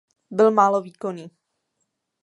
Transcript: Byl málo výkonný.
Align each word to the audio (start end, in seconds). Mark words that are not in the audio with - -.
Byl 0.31 0.51
málo 0.51 0.81
výkonný. 0.81 1.31